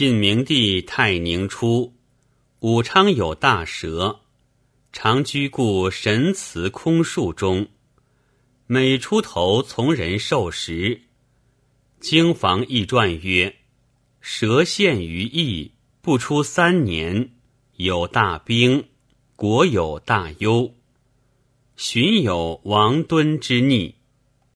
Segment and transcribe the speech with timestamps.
[0.00, 1.92] 晋明帝泰宁初，
[2.60, 4.20] 武昌有大蛇，
[4.94, 7.68] 常居故神祠空树中，
[8.66, 11.02] 每出头从人受食。
[12.00, 13.54] 经房异传曰：
[14.22, 17.32] 蛇陷于邑，不出三年，
[17.76, 18.88] 有大兵，
[19.36, 20.74] 国有大忧。
[21.76, 23.96] 寻有王敦之逆。